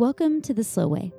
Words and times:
Welcome 0.00 0.40
to 0.42 0.54
The 0.54 0.64
Slow 0.64 0.88
Way, 0.88 1.12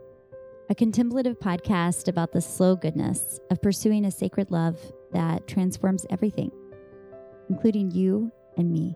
a 0.68 0.74
contemplative 0.74 1.40
podcast 1.40 2.08
about 2.08 2.32
the 2.32 2.42
slow 2.42 2.76
goodness 2.76 3.40
of 3.52 3.62
pursuing 3.62 4.06
a 4.06 4.10
sacred 4.10 4.50
love 4.50 4.76
that 5.12 5.48
transforms 5.48 6.08
everything, 6.10 6.52
including 7.48 7.92
you 7.92 8.32
and 8.58 8.72
me. 8.72 8.96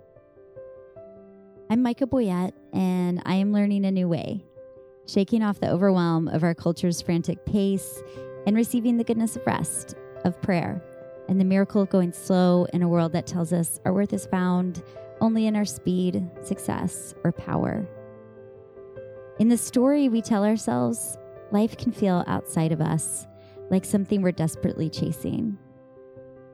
I'm 1.70 1.84
Micha 1.84 2.10
Boyett, 2.10 2.54
and 2.74 3.22
I 3.28 3.36
am 3.36 3.54
learning 3.54 3.86
a 3.86 3.92
new 3.92 4.08
way, 4.08 4.44
shaking 5.06 5.44
off 5.44 5.60
the 5.60 5.70
overwhelm 5.70 6.30
of 6.30 6.44
our 6.44 6.56
culture's 6.56 7.00
frantic 7.00 7.46
pace 7.46 8.02
and 8.48 8.56
receiving 8.56 8.98
the 8.98 9.04
goodness 9.04 9.36
of 9.36 9.46
rest, 9.46 9.94
of 10.24 10.42
prayer, 10.42 10.84
and 11.30 11.40
the 11.40 11.46
miracle 11.46 11.84
of 11.84 11.92
going 11.92 12.12
slow 12.12 12.66
in 12.74 12.82
a 12.82 12.90
world 12.90 13.12
that 13.12 13.28
tells 13.28 13.54
us 13.54 13.80
our 13.86 13.94
worth 13.94 14.14
is 14.14 14.26
found 14.26 14.82
only 15.22 15.46
in 15.46 15.56
our 15.56 15.64
speed, 15.64 16.28
success, 16.42 17.14
or 17.24 17.32
power. 17.32 17.88
In 19.38 19.50
the 19.50 19.58
story 19.58 20.08
we 20.08 20.22
tell 20.22 20.46
ourselves, 20.46 21.18
life 21.52 21.76
can 21.78 21.92
feel 21.92 22.24
outside 22.26 22.72
of 22.72 22.80
us, 22.80 23.28
like 23.70 23.84
something 23.84 24.22
we're 24.22 24.32
desperately 24.32 24.90
chasing. 24.90 25.58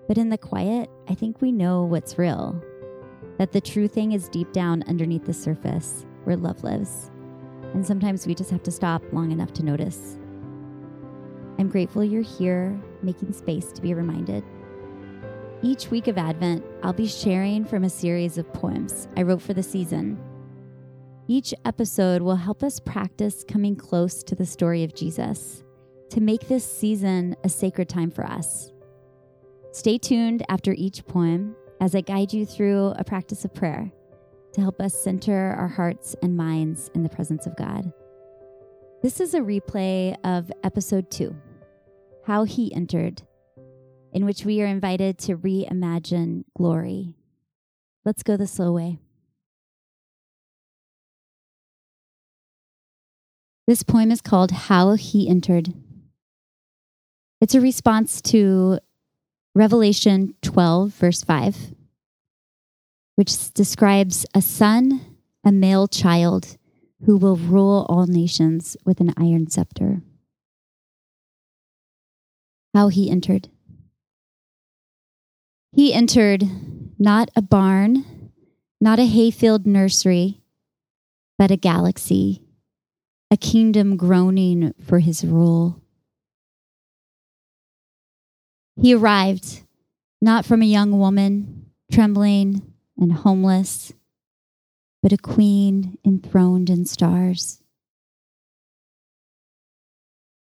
But 0.07 0.17
in 0.17 0.29
the 0.29 0.37
quiet, 0.37 0.89
I 1.07 1.13
think 1.13 1.41
we 1.41 1.51
know 1.51 1.83
what's 1.83 2.17
real 2.17 2.59
that 3.37 3.51
the 3.51 3.61
true 3.61 3.87
thing 3.87 4.13
is 4.13 4.29
deep 4.29 4.51
down 4.51 4.83
underneath 4.87 5.25
the 5.25 5.33
surface 5.33 6.05
where 6.23 6.35
love 6.35 6.63
lives. 6.63 7.11
And 7.73 7.85
sometimes 7.85 8.25
we 8.25 8.35
just 8.35 8.49
have 8.49 8.63
to 8.63 8.71
stop 8.71 9.03
long 9.13 9.31
enough 9.31 9.53
to 9.53 9.65
notice. 9.65 10.17
I'm 11.59 11.69
grateful 11.69 12.03
you're 12.03 12.21
here, 12.23 12.79
making 13.03 13.33
space 13.33 13.71
to 13.73 13.81
be 13.81 13.93
reminded. 13.93 14.43
Each 15.61 15.89
week 15.91 16.07
of 16.07 16.17
Advent, 16.17 16.65
I'll 16.81 16.93
be 16.93 17.07
sharing 17.07 17.63
from 17.63 17.83
a 17.83 17.89
series 17.89 18.39
of 18.39 18.51
poems 18.53 19.07
I 19.15 19.21
wrote 19.21 19.41
for 19.41 19.53
the 19.53 19.63
season 19.63 20.19
each 21.27 21.53
episode 21.65 22.21
will 22.21 22.35
help 22.35 22.63
us 22.63 22.79
practice 22.79 23.43
coming 23.47 23.75
close 23.75 24.23
to 24.23 24.35
the 24.35 24.45
story 24.45 24.83
of 24.83 24.95
Jesus 24.95 25.63
to 26.09 26.19
make 26.19 26.47
this 26.47 26.65
season 26.65 27.35
a 27.43 27.49
sacred 27.49 27.87
time 27.87 28.11
for 28.11 28.25
us. 28.25 28.71
Stay 29.71 29.97
tuned 29.97 30.43
after 30.49 30.73
each 30.73 31.05
poem 31.05 31.55
as 31.79 31.95
I 31.95 32.01
guide 32.01 32.33
you 32.33 32.45
through 32.45 32.93
a 32.97 33.03
practice 33.03 33.45
of 33.45 33.53
prayer 33.53 33.91
to 34.53 34.61
help 34.61 34.81
us 34.81 35.01
center 35.01 35.55
our 35.57 35.69
hearts 35.69 36.15
and 36.21 36.35
minds 36.35 36.91
in 36.93 37.03
the 37.03 37.09
presence 37.09 37.47
of 37.47 37.55
God. 37.55 37.91
This 39.01 39.19
is 39.19 39.33
a 39.33 39.39
replay 39.39 40.15
of 40.23 40.51
episode 40.63 41.09
two 41.09 41.35
How 42.27 42.43
He 42.43 42.73
Entered, 42.75 43.23
in 44.11 44.25
which 44.25 44.43
we 44.43 44.61
are 44.61 44.67
invited 44.67 45.17
to 45.19 45.37
reimagine 45.37 46.43
glory. 46.57 47.15
Let's 48.03 48.23
go 48.23 48.35
the 48.35 48.47
slow 48.47 48.73
way. 48.73 48.99
This 53.67 53.83
poem 53.83 54.11
is 54.11 54.21
called 54.21 54.51
How 54.51 54.93
He 54.93 55.29
Entered. 55.29 55.73
It's 57.39 57.53
a 57.53 57.61
response 57.61 58.19
to 58.23 58.79
Revelation 59.53 60.33
12, 60.41 60.93
verse 60.93 61.23
5, 61.23 61.75
which 63.15 63.53
describes 63.53 64.25
a 64.33 64.41
son, 64.41 65.17
a 65.43 65.51
male 65.51 65.87
child, 65.87 66.57
who 67.05 67.17
will 67.17 67.35
rule 67.35 67.85
all 67.87 68.07
nations 68.07 68.77
with 68.83 68.99
an 68.99 69.13
iron 69.15 69.47
scepter. 69.47 70.01
How 72.73 72.87
he 72.87 73.11
entered. 73.11 73.49
He 75.71 75.93
entered 75.93 76.43
not 76.97 77.29
a 77.35 77.41
barn, 77.41 78.31
not 78.79 78.99
a 78.99 79.05
hayfield 79.05 79.67
nursery, 79.67 80.41
but 81.37 81.51
a 81.51 81.57
galaxy 81.57 82.41
a 83.31 83.37
kingdom 83.37 83.95
groaning 83.95 84.73
for 84.85 84.99
his 84.99 85.23
rule. 85.23 85.81
He 88.75 88.93
arrived 88.93 89.63
not 90.21 90.45
from 90.45 90.61
a 90.61 90.65
young 90.65 90.99
woman, 90.99 91.67
trembling 91.89 92.73
and 92.97 93.13
homeless, 93.13 93.93
but 95.01 95.13
a 95.13 95.17
queen 95.17 95.97
enthroned 96.05 96.69
in 96.69 96.85
stars. 96.85 97.63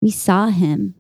We 0.01 0.13
saw 0.13 0.49
him, 0.49 0.95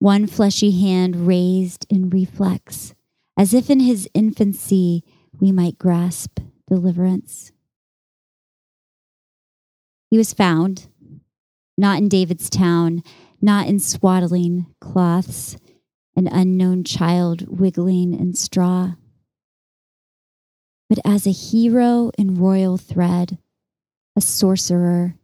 one 0.00 0.26
fleshy 0.26 0.72
hand 0.72 1.28
raised 1.28 1.86
in 1.88 2.10
reflex, 2.10 2.94
as 3.36 3.54
if 3.54 3.70
in 3.70 3.78
his 3.78 4.08
infancy 4.14 5.04
we 5.40 5.52
might 5.52 5.78
grasp 5.78 6.40
deliverance. 6.68 7.52
He 10.10 10.18
was 10.18 10.32
found 10.32 10.88
not 11.76 11.98
in 11.98 12.08
David's 12.08 12.48
town, 12.48 13.02
not 13.40 13.66
in 13.66 13.78
swaddling 13.78 14.66
cloths, 14.80 15.56
an 16.16 16.28
unknown 16.28 16.84
child 16.84 17.46
wiggling 17.48 18.14
in 18.14 18.34
straw, 18.34 18.94
but 20.88 20.98
as 21.04 21.26
a 21.26 21.32
hero 21.32 22.10
in 22.16 22.36
royal 22.36 22.76
thread, 22.76 23.38
a 24.16 24.20
sorcerer 24.20 25.16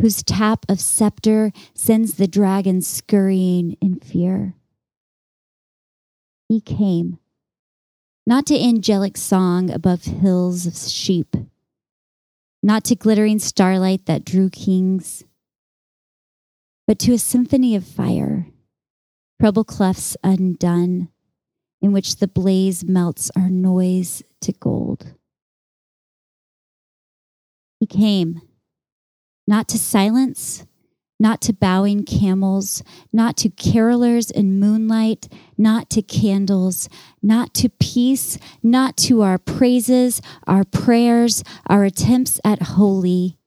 whose 0.00 0.22
tap 0.22 0.64
of 0.68 0.80
scepter 0.80 1.52
sends 1.74 2.14
the 2.14 2.26
dragon 2.28 2.80
scurrying 2.80 3.76
in 3.80 3.96
fear. 3.96 4.54
He 6.48 6.60
came, 6.60 7.18
not 8.26 8.46
to 8.46 8.58
angelic 8.60 9.16
song 9.16 9.70
above 9.70 10.04
hills 10.04 10.66
of 10.66 10.76
sheep, 10.76 11.36
not 12.62 12.84
to 12.84 12.96
glittering 12.96 13.38
starlight 13.38 14.06
that 14.06 14.24
drew 14.24 14.50
kings, 14.50 15.24
but 16.88 16.98
to 16.98 17.12
a 17.12 17.18
symphony 17.18 17.76
of 17.76 17.86
fire, 17.86 18.46
treble 19.38 19.62
clefs 19.62 20.16
undone, 20.24 21.10
in 21.82 21.92
which 21.92 22.16
the 22.16 22.26
blaze 22.26 22.82
melts 22.82 23.30
our 23.36 23.50
noise 23.50 24.22
to 24.40 24.52
gold. 24.52 25.12
He 27.78 27.84
came, 27.84 28.40
not 29.46 29.68
to 29.68 29.78
silence, 29.78 30.64
not 31.20 31.42
to 31.42 31.52
bowing 31.52 32.04
camels, 32.04 32.82
not 33.12 33.36
to 33.36 33.50
carolers 33.50 34.30
in 34.30 34.58
moonlight, 34.58 35.28
not 35.58 35.90
to 35.90 36.00
candles, 36.00 36.88
not 37.20 37.52
to 37.52 37.68
peace, 37.68 38.38
not 38.62 38.96
to 38.96 39.20
our 39.20 39.36
praises, 39.36 40.22
our 40.46 40.64
prayers, 40.64 41.44
our 41.66 41.84
attempts 41.84 42.40
at 42.44 42.62
holy, 42.62 43.37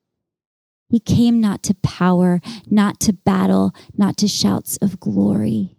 he 0.91 0.99
came 0.99 1.39
not 1.39 1.63
to 1.63 1.73
power, 1.75 2.41
not 2.69 2.99
to 2.99 3.13
battle, 3.13 3.73
not 3.97 4.17
to 4.17 4.27
shouts 4.27 4.75
of 4.81 4.99
glory. 4.99 5.77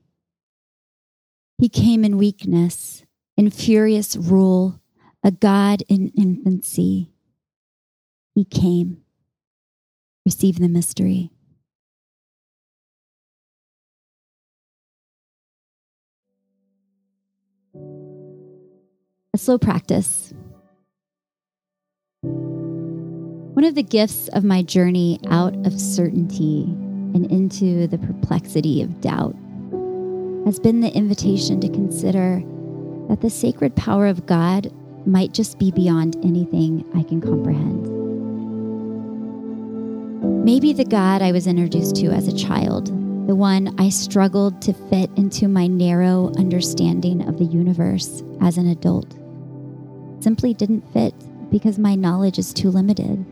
He 1.58 1.68
came 1.68 2.02
in 2.02 2.16
weakness, 2.16 3.04
in 3.36 3.50
furious 3.50 4.16
rule, 4.16 4.80
a 5.22 5.30
God 5.30 5.82
in 5.86 6.08
infancy. 6.16 7.10
He 8.34 8.46
came. 8.46 9.02
Receive 10.24 10.58
the 10.58 10.68
mystery. 10.68 11.30
A 19.34 19.38
slow 19.38 19.58
practice. 19.58 20.32
One 23.62 23.68
of 23.68 23.76
the 23.76 23.84
gifts 23.84 24.26
of 24.32 24.42
my 24.42 24.64
journey 24.64 25.20
out 25.28 25.54
of 25.64 25.80
certainty 25.80 26.64
and 27.14 27.30
into 27.30 27.86
the 27.86 27.96
perplexity 27.96 28.82
of 28.82 29.00
doubt 29.00 29.36
has 30.44 30.58
been 30.58 30.80
the 30.80 30.90
invitation 30.92 31.60
to 31.60 31.68
consider 31.68 32.42
that 33.08 33.20
the 33.20 33.30
sacred 33.30 33.76
power 33.76 34.08
of 34.08 34.26
God 34.26 34.72
might 35.06 35.32
just 35.32 35.60
be 35.60 35.70
beyond 35.70 36.16
anything 36.24 36.84
I 36.96 37.04
can 37.04 37.20
comprehend. 37.20 37.84
Maybe 40.44 40.72
the 40.72 40.84
God 40.84 41.22
I 41.22 41.30
was 41.30 41.46
introduced 41.46 41.94
to 41.98 42.08
as 42.08 42.26
a 42.26 42.36
child, 42.36 42.88
the 43.28 43.36
one 43.36 43.76
I 43.78 43.90
struggled 43.90 44.60
to 44.62 44.72
fit 44.72 45.08
into 45.14 45.46
my 45.46 45.68
narrow 45.68 46.32
understanding 46.36 47.28
of 47.28 47.38
the 47.38 47.44
universe 47.44 48.24
as 48.40 48.58
an 48.58 48.66
adult, 48.66 49.12
simply 50.20 50.52
didn't 50.52 50.92
fit 50.92 51.14
because 51.52 51.78
my 51.78 51.94
knowledge 51.94 52.40
is 52.40 52.52
too 52.52 52.68
limited 52.68 53.24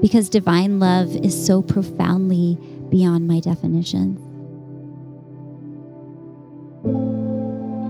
because 0.00 0.28
divine 0.28 0.78
love 0.78 1.14
is 1.16 1.46
so 1.46 1.62
profoundly 1.62 2.58
beyond 2.90 3.26
my 3.26 3.40
definition. 3.40 4.16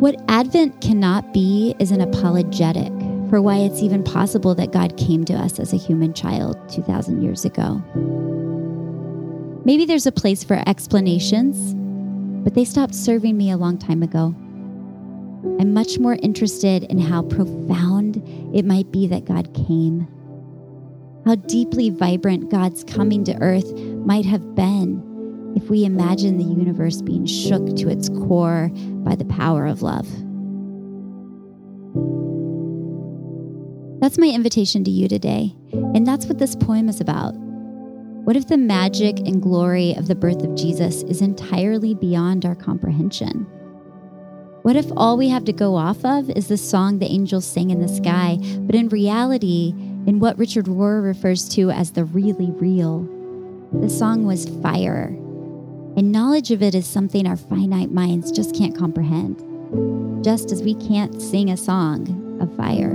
What 0.00 0.22
Advent 0.28 0.80
cannot 0.80 1.32
be 1.32 1.74
is 1.78 1.90
an 1.90 2.00
apologetic 2.00 2.92
for 3.30 3.40
why 3.40 3.56
it's 3.56 3.82
even 3.82 4.04
possible 4.04 4.54
that 4.54 4.70
God 4.70 4.96
came 4.96 5.24
to 5.24 5.34
us 5.34 5.58
as 5.58 5.72
a 5.72 5.76
human 5.76 6.12
child 6.12 6.56
2,000 6.68 7.22
years 7.22 7.44
ago. 7.44 7.82
Maybe 9.64 9.86
there's 9.86 10.06
a 10.06 10.12
place 10.12 10.44
for 10.44 10.62
explanations, 10.66 11.74
but 12.44 12.54
they 12.54 12.64
stopped 12.64 12.94
serving 12.94 13.36
me 13.36 13.50
a 13.50 13.56
long 13.56 13.78
time 13.78 14.02
ago. 14.02 14.34
I'm 15.58 15.72
much 15.72 15.98
more 15.98 16.18
interested 16.22 16.84
in 16.84 16.98
how 16.98 17.22
profound 17.22 18.16
it 18.54 18.64
might 18.64 18.92
be 18.92 19.06
that 19.06 19.24
God 19.24 19.54
came 19.54 20.06
how 21.24 21.34
deeply 21.34 21.90
vibrant 21.90 22.50
God's 22.50 22.84
coming 22.84 23.24
to 23.24 23.36
earth 23.40 23.72
might 23.74 24.26
have 24.26 24.54
been 24.54 25.54
if 25.56 25.70
we 25.70 25.84
imagine 25.84 26.36
the 26.36 26.44
universe 26.44 27.00
being 27.00 27.26
shook 27.26 27.76
to 27.76 27.88
its 27.88 28.08
core 28.08 28.70
by 29.04 29.14
the 29.14 29.24
power 29.24 29.66
of 29.66 29.82
love. 29.82 30.08
That's 34.00 34.18
my 34.18 34.26
invitation 34.26 34.84
to 34.84 34.90
you 34.90 35.08
today, 35.08 35.54
and 35.72 36.06
that's 36.06 36.26
what 36.26 36.38
this 36.38 36.54
poem 36.54 36.88
is 36.88 37.00
about. 37.00 37.34
What 38.24 38.36
if 38.36 38.48
the 38.48 38.58
magic 38.58 39.18
and 39.20 39.40
glory 39.40 39.94
of 39.94 40.08
the 40.08 40.14
birth 40.14 40.42
of 40.42 40.54
Jesus 40.56 41.02
is 41.04 41.22
entirely 41.22 41.94
beyond 41.94 42.44
our 42.44 42.54
comprehension? 42.54 43.46
What 44.62 44.76
if 44.76 44.90
all 44.96 45.16
we 45.16 45.28
have 45.28 45.44
to 45.44 45.52
go 45.52 45.76
off 45.76 46.04
of 46.04 46.30
is 46.30 46.48
the 46.48 46.56
song 46.56 46.98
the 46.98 47.10
angels 47.10 47.46
sang 47.46 47.70
in 47.70 47.80
the 47.80 47.88
sky, 47.88 48.38
but 48.60 48.74
in 48.74 48.88
reality, 48.88 49.74
in 50.06 50.18
what 50.18 50.38
Richard 50.38 50.66
Rohr 50.66 51.02
refers 51.02 51.48
to 51.50 51.70
as 51.70 51.92
the 51.92 52.04
really 52.04 52.50
real, 52.50 53.08
the 53.72 53.88
song 53.88 54.26
was 54.26 54.48
fire. 54.60 55.06
And 55.96 56.12
knowledge 56.12 56.50
of 56.50 56.62
it 56.62 56.74
is 56.74 56.86
something 56.86 57.26
our 57.26 57.36
finite 57.36 57.90
minds 57.90 58.30
just 58.30 58.54
can't 58.54 58.76
comprehend, 58.76 59.38
just 60.24 60.52
as 60.52 60.62
we 60.62 60.74
can't 60.74 61.22
sing 61.22 61.50
a 61.50 61.56
song 61.56 62.38
of 62.40 62.54
fire. 62.56 62.90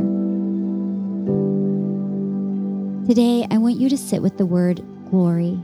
Today, 3.07 3.47
I 3.49 3.57
want 3.57 3.77
you 3.77 3.89
to 3.89 3.97
sit 3.97 4.21
with 4.21 4.37
the 4.37 4.45
word 4.45 4.85
glory. 5.09 5.57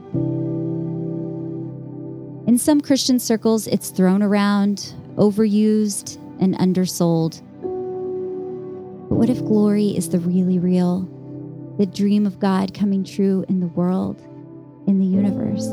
In 2.47 2.57
some 2.57 2.81
Christian 2.81 3.19
circles, 3.19 3.68
it's 3.68 3.89
thrown 3.89 4.24
around, 4.24 4.95
overused, 5.18 6.18
and 6.39 6.56
undersold. 6.56 7.42
But 9.09 9.15
what 9.15 9.30
if 9.30 9.45
glory 9.45 9.89
is 9.89 10.09
the 10.09 10.19
really 10.19 10.57
real? 10.57 11.07
The 11.77 11.86
dream 11.86 12.25
of 12.25 12.39
God 12.39 12.74
coming 12.74 13.04
true 13.04 13.45
in 13.50 13.60
the 13.60 13.68
world, 13.68 14.22
in 14.88 15.00
the 15.00 15.06
universe. 15.06 15.68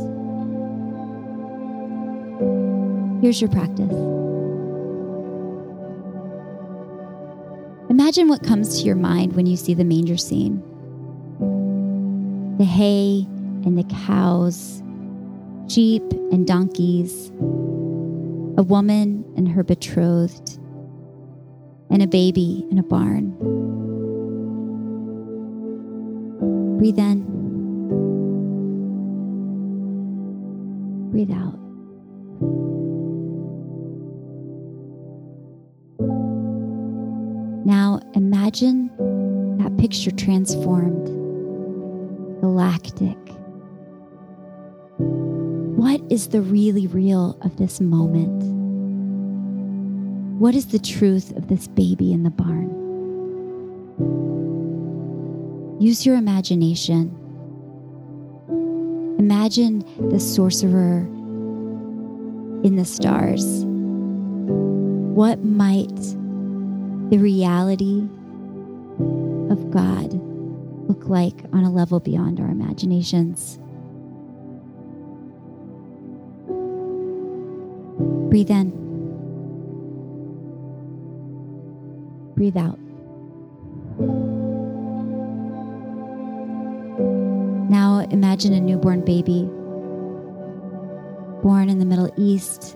Here's 3.22 3.40
your 3.40 3.50
practice. 3.50 3.92
Imagine 7.88 8.28
what 8.28 8.42
comes 8.42 8.80
to 8.80 8.86
your 8.86 8.96
mind 8.96 9.34
when 9.34 9.46
you 9.46 9.56
see 9.56 9.74
the 9.74 9.84
manger 9.84 10.16
scene 10.16 10.62
the 12.58 12.64
hay 12.64 13.26
and 13.64 13.78
the 13.78 13.84
cows, 14.06 14.82
sheep 15.68 16.02
and 16.30 16.46
donkeys, 16.46 17.30
a 18.58 18.62
woman 18.62 19.24
and 19.36 19.48
her 19.48 19.62
betrothed, 19.62 20.58
and 21.90 22.02
a 22.02 22.06
baby 22.06 22.66
in 22.70 22.78
a 22.78 22.82
barn. 22.82 23.81
Breathe 26.82 26.98
in. 26.98 27.22
Breathe 31.12 31.30
out. 31.30 31.56
Now 37.64 38.00
imagine 38.16 38.90
that 39.58 39.76
picture 39.78 40.10
transformed, 40.10 41.06
galactic. 42.40 43.16
What 44.98 46.00
is 46.10 46.30
the 46.30 46.42
really 46.42 46.88
real 46.88 47.38
of 47.42 47.58
this 47.58 47.80
moment? 47.80 48.42
What 50.40 50.56
is 50.56 50.66
the 50.66 50.80
truth 50.80 51.30
of 51.36 51.46
this 51.46 51.68
baby 51.68 52.12
in 52.12 52.24
the 52.24 52.30
barn? 52.30 52.81
Use 55.82 56.06
your 56.06 56.14
imagination. 56.14 57.10
Imagine 59.18 59.84
the 60.10 60.20
sorcerer 60.20 61.00
in 62.62 62.76
the 62.76 62.84
stars. 62.84 63.64
What 63.64 65.42
might 65.42 65.96
the 67.10 67.18
reality 67.18 67.98
of 69.50 69.72
God 69.72 70.12
look 70.88 71.08
like 71.08 71.34
on 71.52 71.64
a 71.64 71.70
level 71.72 71.98
beyond 71.98 72.38
our 72.38 72.48
imaginations? 72.48 73.58
Breathe 78.30 78.52
in. 78.52 78.70
Breathe 82.36 82.56
out. 82.56 82.78
Now 87.92 87.98
imagine 88.10 88.54
a 88.54 88.60
newborn 88.60 89.04
baby 89.04 89.42
born 91.42 91.68
in 91.68 91.78
the 91.78 91.84
Middle 91.84 92.10
East. 92.16 92.74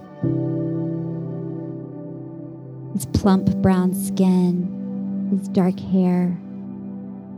His 2.93 3.07
plump 3.19 3.47
brown 3.63 3.95
skin, 3.95 5.31
his 5.31 5.49
dark 5.49 5.81
hair, 5.81 6.37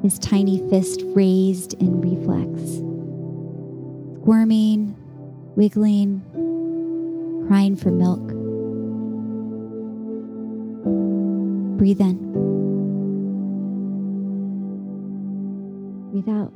his 0.02 0.18
tiny 0.18 0.58
fist 0.68 1.04
raised 1.14 1.74
in 1.74 2.00
reflex. 2.00 2.82
Squirming, 4.22 4.96
wiggling, 5.54 6.22
crying 7.46 7.76
for 7.76 7.92
milk. 7.92 8.26
Breathe 11.78 12.00
in. 12.00 12.18
Breathe 16.10 16.28
out. 16.28 16.52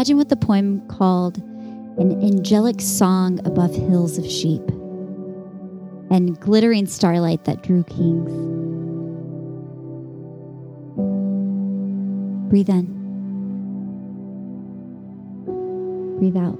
Imagine 0.00 0.16
what 0.16 0.30
the 0.30 0.36
poem 0.36 0.80
called 0.88 1.36
an 1.98 2.24
angelic 2.24 2.80
song 2.80 3.38
above 3.44 3.74
hills 3.74 4.16
of 4.16 4.24
sheep 4.24 4.66
and 6.10 6.40
glittering 6.40 6.86
starlight 6.86 7.44
that 7.44 7.62
drew 7.62 7.84
kings. 7.84 8.30
Breathe 12.48 12.70
in. 12.70 12.86
Breathe 16.18 16.36
out. 16.38 16.58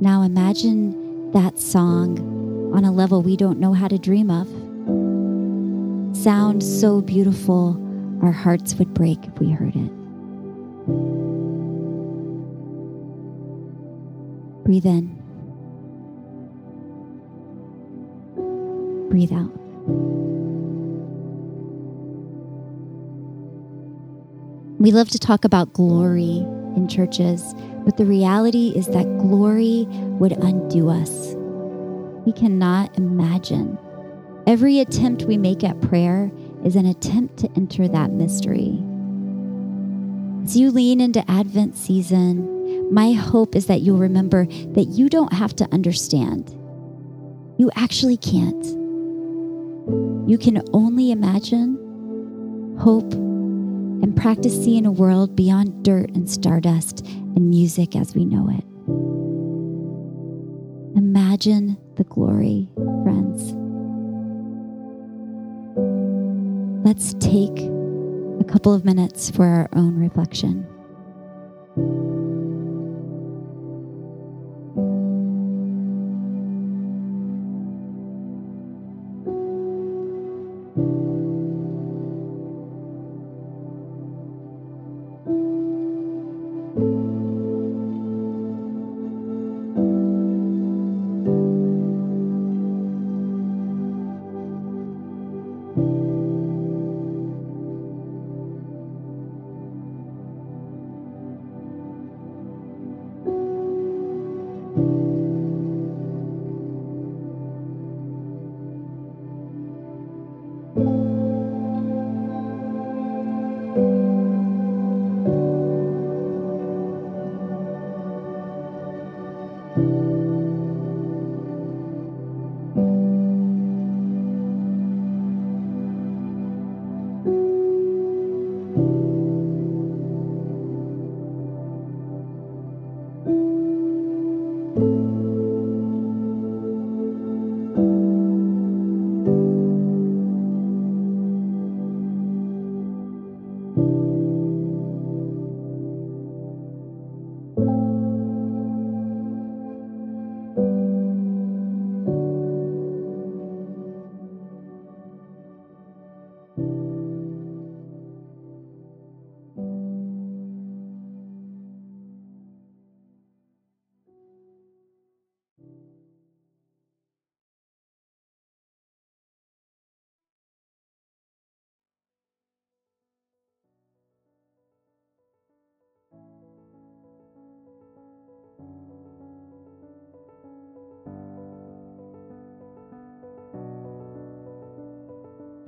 Now 0.00 0.22
imagine 0.22 1.30
that 1.30 1.60
song 1.60 2.18
on 2.74 2.84
a 2.84 2.90
level 2.90 3.22
we 3.22 3.36
don't 3.36 3.60
know 3.60 3.72
how 3.72 3.86
to 3.86 3.98
dream 4.00 4.32
of. 4.32 4.48
Sound 6.16 6.64
so 6.64 7.00
beautiful 7.00 7.86
our 8.22 8.32
hearts 8.32 8.74
would 8.74 8.92
break 8.94 9.24
if 9.26 9.38
we 9.38 9.50
heard 9.50 9.74
it. 9.74 9.92
Breathe 14.64 14.86
in. 14.86 15.16
Breathe 19.10 19.32
out. 19.32 19.50
We 24.78 24.92
love 24.92 25.10
to 25.10 25.18
talk 25.18 25.44
about 25.44 25.72
glory 25.72 26.38
in 26.76 26.88
churches, 26.88 27.54
but 27.84 27.96
the 27.96 28.06
reality 28.06 28.72
is 28.76 28.86
that 28.88 29.04
glory 29.18 29.86
would 29.88 30.32
undo 30.32 30.88
us. 30.88 31.34
We 32.24 32.32
cannot 32.32 32.96
imagine. 32.96 33.78
Every 34.46 34.78
attempt 34.78 35.24
we 35.24 35.36
make 35.36 35.64
at 35.64 35.80
prayer 35.82 36.30
is 36.64 36.76
an 36.76 36.86
attempt 36.86 37.38
to 37.38 37.50
enter 37.56 37.88
that 37.88 38.10
mystery. 38.10 38.78
As 40.44 40.56
you 40.56 40.70
lean 40.70 41.00
into 41.00 41.28
Advent 41.30 41.76
season, 41.76 42.92
my 42.92 43.12
hope 43.12 43.54
is 43.54 43.66
that 43.66 43.82
you'll 43.82 43.98
remember 43.98 44.46
that 44.46 44.88
you 44.88 45.08
don't 45.08 45.32
have 45.32 45.54
to 45.56 45.68
understand. 45.72 46.50
You 47.58 47.70
actually 47.76 48.16
can't. 48.16 48.64
You 50.28 50.38
can 50.38 50.62
only 50.72 51.10
imagine, 51.10 52.76
hope, 52.80 53.12
and 53.12 54.16
practice 54.16 54.54
seeing 54.64 54.86
a 54.86 54.92
world 54.92 55.36
beyond 55.36 55.84
dirt 55.84 56.10
and 56.10 56.28
stardust 56.28 57.06
and 57.06 57.48
music 57.48 57.94
as 57.94 58.14
we 58.14 58.24
know 58.24 58.48
it. 58.48 58.64
Imagine 60.96 61.76
the 61.96 62.04
glory, 62.04 62.68
friends. 63.02 63.54
Let's 66.82 67.14
take 67.14 67.58
a 67.58 68.44
couple 68.44 68.72
of 68.72 68.84
minutes 68.84 69.30
for 69.30 69.44
our 69.44 69.68
own 69.74 69.98
reflection. 69.98 70.69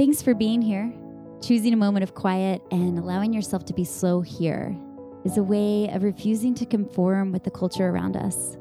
Thanks 0.02 0.20
for 0.20 0.34
being 0.34 0.60
here. 0.60 0.92
Choosing 1.40 1.72
a 1.72 1.76
moment 1.76 2.02
of 2.02 2.12
quiet 2.12 2.60
and 2.72 2.98
allowing 2.98 3.32
yourself 3.32 3.64
to 3.66 3.72
be 3.72 3.84
slow 3.84 4.20
here 4.20 4.76
is 5.24 5.36
a 5.36 5.44
way 5.44 5.88
of 5.90 6.02
refusing 6.02 6.56
to 6.56 6.66
conform 6.66 7.30
with 7.30 7.44
the 7.44 7.52
culture 7.52 7.88
around 7.88 8.16
us. 8.16 8.56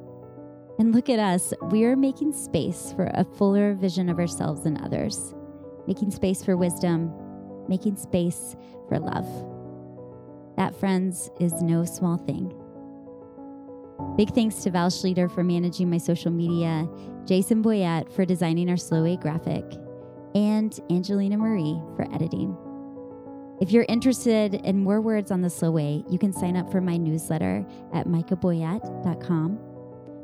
And 0.77 0.93
look 0.93 1.10
at 1.10 1.17
us, 1.17 1.51
we 1.71 1.83
are 1.86 1.95
making 1.95 2.33
space 2.33 2.93
for 2.95 3.10
a 3.15 3.24
fuller 3.24 3.74
vision 3.74 4.07
of 4.07 4.19
ourselves 4.19 4.67
and 4.67 4.79
others, 4.83 5.33
making 5.88 6.12
space 6.12 6.45
for 6.45 6.55
wisdom, 6.55 7.12
making 7.67 7.95
space 7.95 8.55
for 8.88 9.00
love. 9.00 9.25
That, 10.57 10.79
friends, 10.79 11.31
is 11.39 11.63
no 11.63 11.86
small 11.86 12.17
thing. 12.17 12.53
Big 14.15 14.31
thanks 14.36 14.57
to 14.57 14.69
Val 14.69 14.91
Schleter 14.91 15.27
for 15.33 15.43
managing 15.43 15.89
my 15.89 15.98
social 15.98 16.29
media, 16.29 16.88
Jason 17.25 17.63
Boyett 17.63 18.12
for 18.12 18.25
designing 18.25 18.69
our 18.69 18.77
Slow 18.77 19.05
A 19.05 19.17
graphic, 19.17 19.65
and 20.35 20.79
Angelina 20.89 21.38
Marie 21.38 21.81
for 21.95 22.07
editing. 22.13 22.57
If 23.61 23.71
you're 23.71 23.85
interested 23.88 24.55
in 24.55 24.83
more 24.83 25.01
words 25.01 25.29
on 25.29 25.41
the 25.41 25.50
slow 25.50 25.69
way, 25.71 26.03
you 26.09 26.17
can 26.17 26.33
sign 26.33 26.57
up 26.57 26.71
for 26.71 26.81
my 26.81 26.97
newsletter 26.97 27.65
at 27.93 28.07
michaboyett.com. 28.07 29.59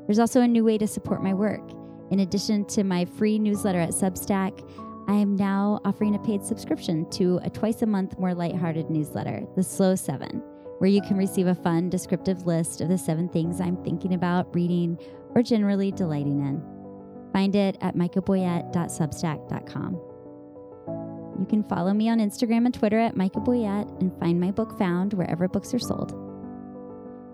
There's 0.07 0.19
also 0.19 0.41
a 0.41 0.47
new 0.47 0.63
way 0.63 0.77
to 0.79 0.87
support 0.87 1.21
my 1.21 1.33
work. 1.33 1.61
In 2.09 2.21
addition 2.21 2.65
to 2.65 2.83
my 2.83 3.05
free 3.05 3.37
newsletter 3.37 3.79
at 3.79 3.89
Substack, 3.89 4.67
I 5.07 5.13
am 5.13 5.35
now 5.35 5.79
offering 5.85 6.15
a 6.15 6.19
paid 6.19 6.43
subscription 6.43 7.09
to 7.11 7.39
a 7.43 7.49
twice 7.49 7.81
a 7.81 7.85
month 7.85 8.17
more 8.17 8.33
lighthearted 8.33 8.89
newsletter, 8.89 9.43
The 9.55 9.63
Slow 9.63 9.95
Seven, 9.95 10.41
where 10.79 10.89
you 10.89 11.01
can 11.01 11.15
receive 11.15 11.47
a 11.47 11.55
fun, 11.55 11.89
descriptive 11.89 12.47
list 12.47 12.81
of 12.81 12.89
the 12.89 12.97
seven 12.97 13.29
things 13.29 13.61
I'm 13.61 13.77
thinking 13.83 14.15
about, 14.15 14.53
reading, 14.55 14.97
or 15.35 15.43
generally 15.43 15.91
delighting 15.91 16.39
in. 16.39 16.76
Find 17.37 17.55
it 17.55 17.77
at 17.81 17.95
michaboyett.substack.com. 17.95 19.93
You 21.39 21.45
can 21.47 21.63
follow 21.65 21.93
me 21.93 22.09
on 22.09 22.17
Instagram 22.17 22.65
and 22.65 22.73
Twitter 22.73 22.97
at 22.97 23.13
Micha 23.13 23.45
Boyett 23.45 24.01
and 24.01 24.11
find 24.19 24.41
my 24.41 24.49
book 24.49 24.75
found 24.79 25.13
wherever 25.13 25.47
books 25.47 25.71
are 25.71 25.77
sold. 25.77 26.15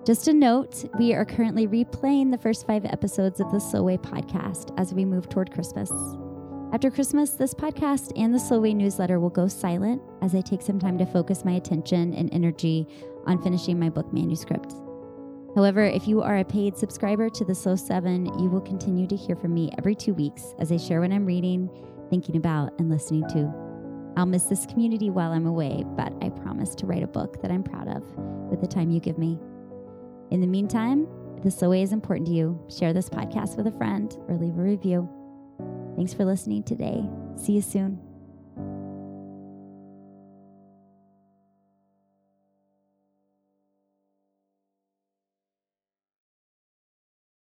Just 0.06 0.28
a 0.28 0.34
note, 0.34 0.84
we 1.00 1.14
are 1.14 1.24
currently 1.24 1.70
replaying 1.70 2.32
the 2.32 2.38
first 2.38 2.68
five 2.68 2.84
episodes 2.84 3.40
of 3.40 3.50
the 3.54 3.60
Slow 3.60 3.84
Way 3.84 3.96
podcast 3.96 4.78
as 4.78 4.94
we 4.94 5.06
move 5.06 5.30
toward 5.30 5.54
Christmas. 5.54 5.90
After 6.74 6.92
Christmas, 6.92 7.30
this 7.30 7.54
podcast 7.54 8.12
and 8.18 8.36
the 8.36 8.40
Slow 8.40 8.60
Way 8.60 8.74
newsletter 8.74 9.22
will 9.22 9.30
go 9.30 9.48
silent 9.48 10.02
as 10.22 10.36
I 10.36 10.42
take 10.42 10.64
some 10.64 10.80
time 10.80 10.98
to 10.98 11.06
focus 11.06 11.46
my 11.46 11.54
attention 11.54 12.14
and 12.14 12.30
energy 12.34 12.90
on 13.26 13.42
finishing 13.42 13.80
my 13.80 13.88
book 13.88 14.12
manuscript. 14.12 14.76
However, 15.56 15.84
if 15.84 16.08
you 16.08 16.22
are 16.22 16.38
a 16.38 16.44
paid 16.44 16.78
subscriber 16.78 17.30
to 17.30 17.46
the 17.46 17.54
Slow 17.54 17.76
7, 17.76 18.40
you 18.40 18.50
will 18.50 18.62
continue 18.62 19.06
to 19.08 19.16
hear 19.16 19.36
from 19.36 19.54
me 19.54 19.72
every 19.78 19.96
two 19.96 20.14
weeks 20.14 20.54
as 20.60 20.72
I 20.72 20.78
share 20.78 21.02
what 21.02 21.12
I'm 21.12 21.26
reading, 21.26 21.70
thinking 22.10 22.38
about, 22.38 22.74
and 22.80 22.90
listening 22.90 23.28
to. 23.30 23.54
I'll 24.18 24.26
miss 24.26 24.44
this 24.44 24.66
community 24.66 25.10
while 25.10 25.32
I'm 25.32 25.46
away, 25.46 25.84
but 25.96 26.14
I 26.22 26.30
promise 26.30 26.76
to 26.76 26.86
write 26.86 27.04
a 27.04 27.08
book 27.08 27.42
that 27.42 27.52
I'm 27.52 27.64
proud 27.64 27.88
of 27.88 28.04
with 28.50 28.62
the 28.62 28.68
time 28.68 28.90
you 28.90 29.00
give 29.00 29.18
me. 29.18 29.40
In 30.32 30.42
the 30.42 30.48
meantime, 30.48 31.08
if 31.38 31.44
the 31.44 31.52
Slow 31.52 31.70
Way 31.70 31.84
is 31.84 31.94
important 31.94 32.28
to 32.28 32.34
you, 32.34 32.60
share 32.70 32.94
this 32.94 33.10
podcast 33.10 33.56
with 33.56 33.68
a 33.68 33.72
friend 33.72 34.16
or 34.28 34.36
leave 34.36 34.58
a 34.58 34.62
review. 34.62 35.08
Thanks 35.96 36.14
for 36.14 36.26
listening 36.26 36.64
today. 36.64 37.04
See 37.36 37.54
you 37.54 37.62
soon. 37.62 38.13